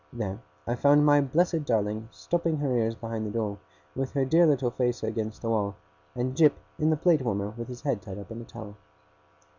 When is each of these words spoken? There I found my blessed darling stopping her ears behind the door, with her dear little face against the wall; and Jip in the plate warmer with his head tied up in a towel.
There 0.11 0.39
I 0.65 0.73
found 0.73 1.05
my 1.05 1.21
blessed 1.21 1.63
darling 1.63 2.09
stopping 2.11 2.57
her 2.57 2.75
ears 2.75 2.95
behind 2.95 3.23
the 3.23 3.29
door, 3.29 3.59
with 3.95 4.13
her 4.13 4.25
dear 4.25 4.47
little 4.47 4.71
face 4.71 5.03
against 5.03 5.43
the 5.43 5.49
wall; 5.51 5.75
and 6.15 6.35
Jip 6.35 6.55
in 6.79 6.89
the 6.89 6.97
plate 6.97 7.21
warmer 7.21 7.53
with 7.55 7.67
his 7.67 7.83
head 7.83 8.01
tied 8.01 8.17
up 8.17 8.31
in 8.31 8.41
a 8.41 8.45
towel. 8.45 8.77